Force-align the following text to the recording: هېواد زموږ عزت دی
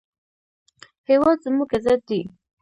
هېواد 1.09 1.37
زموږ 1.45 1.69
عزت 1.77 2.01
دی 2.09 2.21